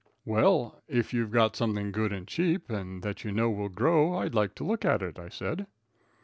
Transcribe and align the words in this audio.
"Well, 0.25 0.81
if 0.87 1.13
you've 1.13 1.29
got 1.29 1.55
something 1.55 1.91
good 1.91 2.11
and 2.11 2.27
cheap, 2.27 2.71
and 2.71 3.03
that 3.03 3.23
you 3.23 3.31
know 3.31 3.51
will 3.51 3.69
grow, 3.69 4.15
I'd 4.15 4.33
like 4.33 4.55
to 4.55 4.63
look 4.63 4.83
at 4.83 5.03
it," 5.03 5.19
I 5.19 5.29
said. 5.29 5.67